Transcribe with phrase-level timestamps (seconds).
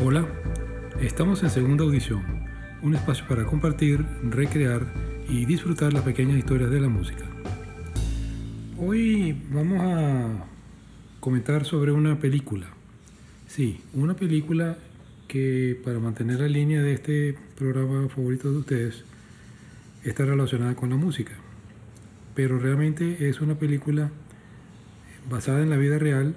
[0.00, 0.26] Hola,
[1.00, 2.24] estamos en segunda audición,
[2.82, 4.86] un espacio para compartir, recrear
[5.28, 7.24] y disfrutar las pequeñas historias de la música.
[8.78, 10.46] Hoy vamos a
[11.20, 12.66] comentar sobre una película.
[13.46, 14.76] Sí, una película
[15.28, 19.04] que para mantener la línea de este programa favorito de ustedes
[20.02, 21.34] está relacionada con la música.
[22.34, 24.10] Pero realmente es una película
[25.30, 26.34] basada en la vida real.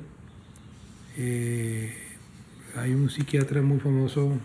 [1.18, 2.05] Eh,
[2.76, 4.38] hay un psiquiatra muy famoso,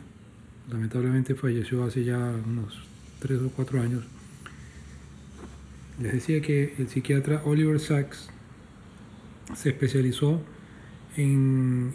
[0.70, 2.80] lamentablemente falleció hace ya unos
[3.20, 4.04] 3 o 4 años.
[6.00, 8.30] Les decía que el psiquiatra Oliver Sacks
[9.54, 10.40] se especializó
[11.16, 11.92] en,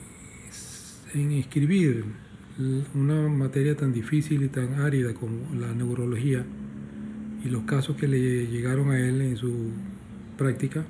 [1.13, 2.03] escribir
[2.94, 6.45] una materia tan difícil y tan árida como la neurología
[7.44, 9.72] y los casos que le llegaron a él en su
[10.38, 10.86] práctica.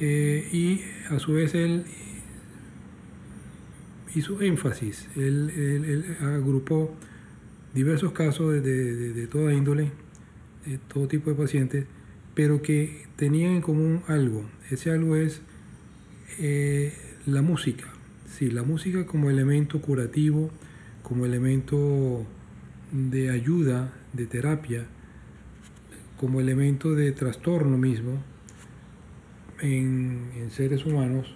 [0.00, 0.80] Eh, y
[1.12, 1.84] a su vez él
[4.14, 6.94] hizo énfasis, él, agrupó
[7.74, 9.90] diversos casos de, toda índole,
[10.66, 11.86] de todo tipo de pacientes,
[12.34, 14.48] pero que tenían en común algo.
[14.70, 15.42] Ese algo es
[16.38, 16.94] eh,
[17.26, 17.86] la música.
[18.26, 20.50] Sí, la música como elemento curativo,
[21.02, 22.26] como elemento
[22.92, 24.86] de ayuda, de terapia,
[26.18, 28.22] como elemento de trastorno mismo
[29.60, 31.34] en, seres humanos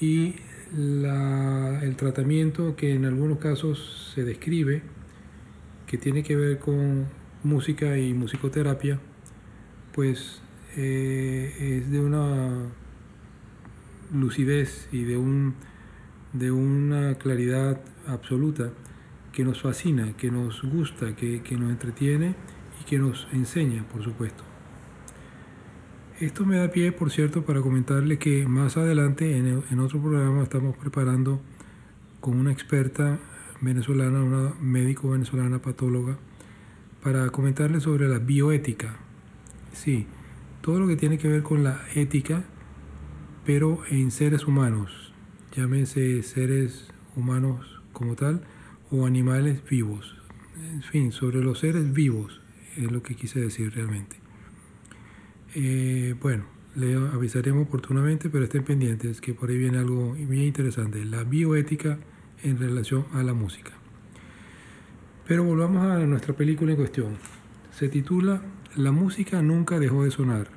[0.00, 0.34] y
[0.76, 4.82] el tratamiento que en algunos casos se describe,
[5.86, 7.06] que tiene que ver con
[7.42, 8.98] música y musicoterapia,
[9.92, 10.40] pues
[10.76, 12.66] eh, es de una
[14.12, 15.54] lucidez y de, un,
[16.32, 18.72] de una claridad absoluta
[19.32, 22.34] que nos fascina, que nos gusta, que, nos entretiene
[22.80, 24.53] y que nos enseña, por supuesto.
[26.20, 30.76] Esto me da pie, por cierto, para comentarle que más adelante en, otro programa estamos
[30.76, 31.40] preparando
[32.20, 33.18] con una experta
[33.60, 36.16] venezolana, una médico venezolana patóloga,
[37.02, 38.96] para comentarle sobre la bioética.
[39.72, 40.06] Sí,
[40.60, 42.44] todo lo que tiene que ver con la ética
[43.44, 45.12] pero en seres humanos,
[45.54, 48.42] llámense seres humanos como tal
[48.90, 50.16] o animales vivos.
[50.56, 52.40] En fin, sobre los seres vivos
[52.76, 54.23] es lo que quise decir realmente.
[55.54, 56.44] Eh, bueno,
[56.74, 61.98] le avisaremos oportunamente, pero estén pendientes que por ahí viene algo bien interesante, la bioética
[62.42, 63.70] en relación a la música.
[65.26, 67.16] Pero volvamos a nuestra película en cuestión.
[67.70, 68.42] Se titula
[68.76, 70.48] La música nunca dejó de sonar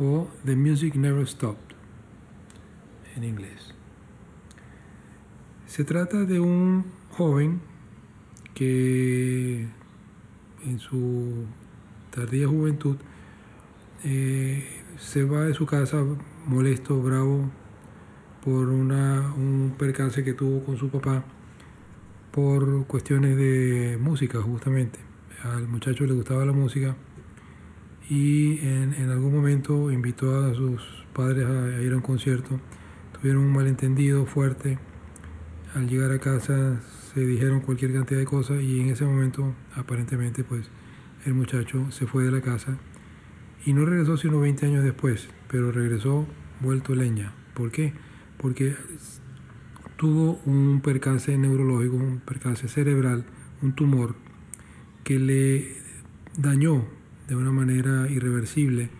[0.00, 1.76] o The Music Never Stopped
[3.16, 3.74] en inglés.
[5.66, 7.60] Se trata de un joven
[8.54, 9.68] que
[10.66, 11.44] en su
[12.10, 12.96] tardía juventud
[14.04, 16.04] eh, se va de su casa
[16.46, 17.50] molesto, bravo,
[18.44, 21.24] por una, un percance que tuvo con su papá
[22.30, 24.98] por cuestiones de música justamente.
[25.42, 26.96] Al muchacho le gustaba la música
[28.08, 30.82] y en, en algún momento invitó a sus
[31.12, 32.58] padres a ir a un concierto
[33.20, 34.78] tuvieron un malentendido fuerte.
[35.74, 36.80] Al llegar a casa
[37.12, 40.70] se dijeron cualquier cantidad de cosas y en ese momento aparentemente pues
[41.26, 42.78] el muchacho se fue de la casa
[43.64, 46.26] y no regresó sino 20 años después, pero regresó
[46.60, 47.32] vuelto leña.
[47.54, 47.92] ¿Por qué?
[48.38, 48.76] Porque
[49.96, 53.24] tuvo un percance neurológico, un percance cerebral,
[53.62, 54.14] un tumor
[55.04, 55.76] que le
[56.36, 56.86] dañó
[57.26, 58.90] de una manera irreversible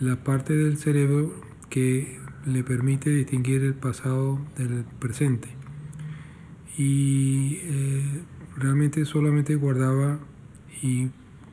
[0.00, 1.34] la parte del cerebro
[1.68, 5.48] que le permite distinguir el pasado del presente.
[6.78, 8.22] Y eh,
[8.56, 10.20] realmente solamente guardaba
[10.82, 11.10] y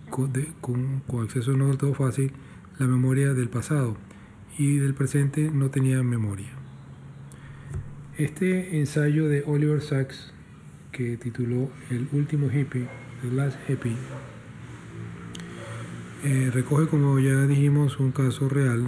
[0.09, 2.31] con, acceso no del todo fácil
[2.79, 3.97] la memoria del pasado
[4.57, 6.49] y del presente no tenía memoria.
[8.17, 10.33] Este ensayo de Oliver Sacks
[10.91, 12.87] que tituló El último hippie,
[13.21, 13.95] The Last Hippie,
[16.23, 18.87] eh, recoge como ya dijimos un caso real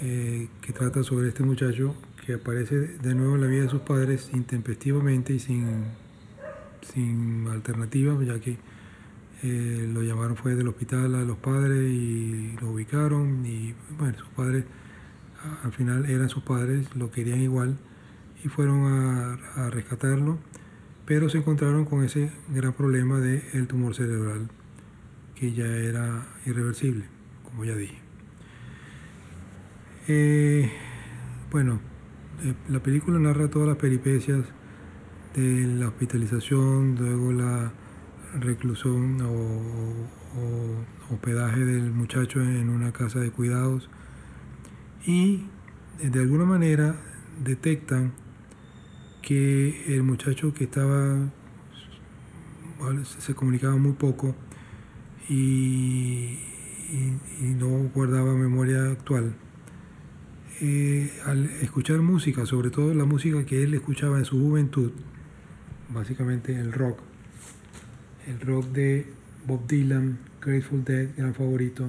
[0.00, 3.82] eh, que trata sobre este muchacho que aparece de nuevo en la vida de sus
[3.82, 5.84] padres intempestivamente y sin,
[6.80, 8.56] sin alternativa, ya que
[9.42, 14.28] eh, lo llamaron fue del hospital a los padres y lo ubicaron y bueno, sus
[14.28, 14.64] padres
[15.64, 17.78] al final eran sus padres, lo querían igual
[18.44, 20.38] y fueron a, rescatarlo,
[21.06, 24.48] pero se encontraron con ese gran problema del tumor cerebral
[25.34, 27.04] que ya era irreversible,
[27.44, 27.98] como ya dije.
[30.08, 30.70] Eh,
[31.50, 31.80] bueno,
[32.44, 34.44] eh, la película narra todas las peripecias
[35.34, 37.72] de la hospitalización, luego la
[38.38, 43.88] reclusión o, hospedaje del muchacho en una casa de cuidados.
[45.06, 45.46] Y
[46.02, 46.96] de alguna manera
[47.42, 48.12] detectan
[49.22, 51.30] que el muchacho que estaba,
[53.18, 54.34] se comunicaba muy poco
[55.28, 56.38] y,
[57.58, 59.34] no guardaba memoria actual,
[60.60, 64.92] eh, al escuchar música, sobre todo la música que él escuchaba en su juventud,
[65.88, 67.00] básicamente el rock,
[68.30, 69.06] el rock de
[69.46, 71.84] Bob Dylan, Grateful Dead, gran favorito,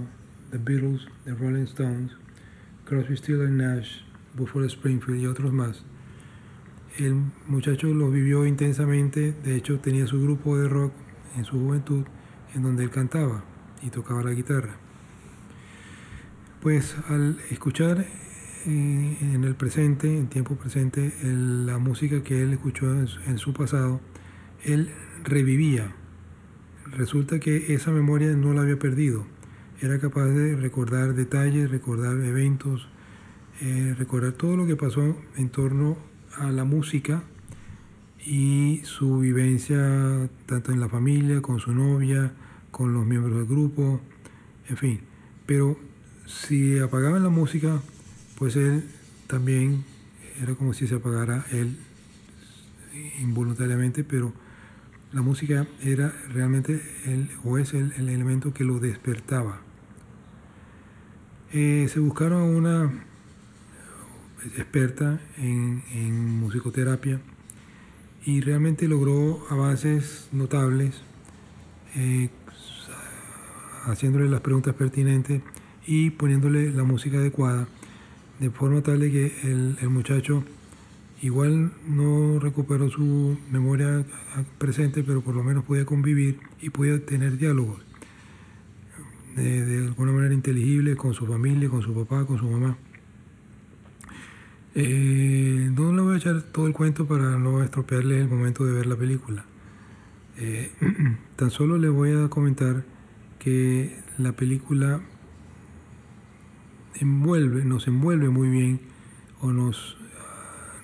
[0.49, 2.11] The Beatles, The Rolling Stones,
[2.85, 4.01] Crosby, Stills Nash,
[4.35, 5.83] Buffalo Springfield y otros más.
[6.97, 7.15] El
[7.47, 10.93] muchacho lo vivió intensamente, de hecho tenía su grupo de rock
[11.37, 12.05] en su juventud
[12.55, 13.43] en donde él cantaba
[13.81, 14.75] y tocaba la guitarra.
[16.61, 17.99] Pues al escuchar
[18.65, 24.01] eh, en el presente, en tiempo presente, la música que él escuchó en su pasado,
[24.63, 24.89] él
[25.23, 25.95] revivía.
[26.85, 29.25] Resulta que esa memoria no la había perdido
[29.81, 32.87] era capaz de recordar detalles, recordar eventos,
[33.61, 35.97] eh, recordar todo lo que pasó en torno
[36.37, 37.23] a la música
[38.23, 42.31] y su vivencia tanto en la familia, con su novia,
[42.69, 43.99] con los miembros del grupo,
[44.69, 45.01] en fin.
[45.47, 45.79] Pero
[46.27, 47.81] si apagaban la música,
[48.37, 48.83] pues él
[49.25, 49.83] también
[50.43, 51.75] era como si se apagara él
[53.19, 54.31] involuntariamente, pero
[55.13, 59.61] la música era realmente el, o es el elemento que lo despertaba.
[61.53, 62.89] Eh, se buscaron una
[64.55, 67.19] experta en, musicoterapia
[68.25, 71.01] y realmente logró avances notables,
[71.95, 72.29] eh,
[73.83, 75.41] haciéndole las preguntas pertinentes
[75.85, 77.67] y poniéndole la música adecuada,
[78.39, 80.45] de forma tal que el, el muchacho
[81.21, 84.05] igual no recuperó su memoria
[84.57, 87.81] presente, pero por lo menos podía convivir y podía tener diálogos
[89.35, 92.77] de, alguna manera inteligible con su familia, con su papá, con su mamá.
[94.73, 98.73] Eh, no le voy a echar todo el cuento para no estropearle el momento de
[98.73, 99.45] ver la película.
[100.37, 100.71] Eh,
[101.35, 102.83] tan solo le voy a comentar
[103.39, 105.01] que la película
[106.95, 108.79] envuelve, nos envuelve muy bien
[109.41, 109.97] o nos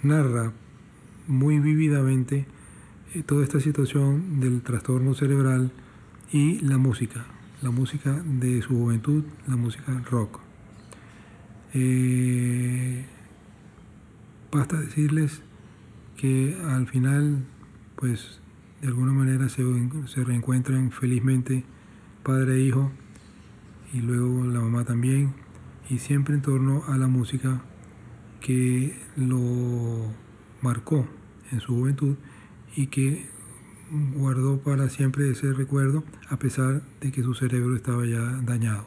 [0.04, 0.54] narra
[1.28, 2.46] muy vívidamente
[3.14, 5.72] eh, toda esta situación del trastorno cerebral
[6.32, 7.26] y la música
[7.62, 10.40] la música de su juventud, la música rock.
[11.74, 13.06] Eh,
[14.52, 15.42] basta decirles
[16.16, 17.46] que al final,
[17.96, 18.40] pues
[18.82, 19.64] de alguna manera se,
[20.06, 21.64] se reencuentran felizmente
[22.24, 22.92] padre e hijo
[23.94, 25.34] y luego la mamá también
[25.90, 27.62] y siempre en torno a la música
[28.42, 30.12] que lo
[30.62, 31.08] marcó
[31.52, 32.16] en su juventud
[32.76, 33.26] y que
[34.16, 38.86] guardó para siempre ese recuerdo a pesar de que su cerebro estaba ya dañado.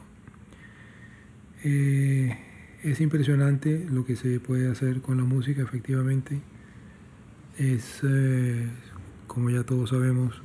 [1.63, 2.37] Eh,
[2.83, 6.41] es impresionante lo que se puede hacer con la música, efectivamente.
[7.57, 8.67] Es, eh,
[9.27, 10.41] como ya todos sabemos,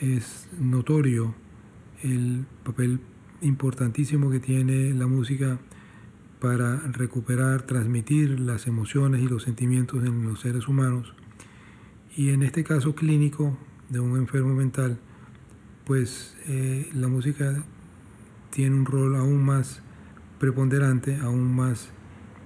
[0.00, 1.34] es notorio
[2.02, 3.00] el papel
[3.42, 5.58] importantísimo que tiene la música
[6.40, 11.14] para recuperar, transmitir las emociones y los sentimientos en los seres humanos.
[12.16, 13.56] Y en este caso clínico,
[13.90, 14.98] de un enfermo mental,
[15.84, 17.64] pues eh, la música
[18.50, 19.82] tiene un rol aún más
[20.38, 21.90] preponderante, aún más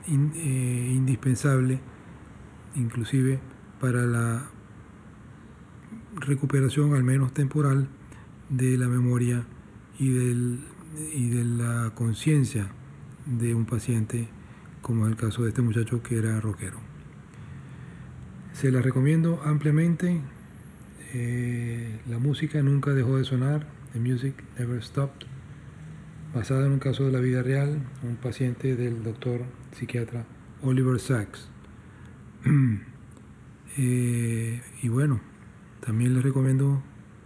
[0.08, 1.80] eh, indispensable,
[2.74, 3.38] inclusive
[3.80, 4.50] para la
[6.16, 7.88] recuperación, al menos temporal,
[8.48, 9.46] de la memoria
[9.98, 10.60] y, del,
[11.12, 12.70] y de la conciencia
[13.26, 14.28] de un paciente,
[14.82, 16.78] como es el caso de este muchacho que era rockero.
[18.52, 20.20] Se la recomiendo ampliamente,
[21.12, 25.26] eh, la música nunca dejó de sonar, The Music Never Stopped,
[26.34, 30.24] basada en un caso de la vida real, un paciente del doctor psiquiatra
[30.62, 31.48] Oliver Sacks.
[33.76, 35.20] Eh, y bueno,
[35.84, 36.80] también les recomiendo,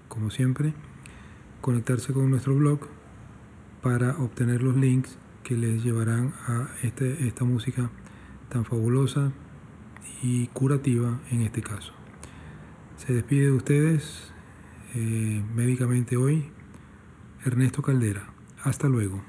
[0.08, 0.72] como siempre,
[1.60, 2.80] conectarse con nuestro blog
[3.82, 7.90] para obtener los links que les llevarán a este, esta música
[8.50, 9.32] tan fabulosa
[10.22, 11.94] y curativa en este caso.
[12.96, 14.30] Se despide de ustedes
[14.94, 16.50] eh, médicamente hoy
[17.46, 18.28] Ernesto Caldera.
[18.62, 19.22] Hasta luego.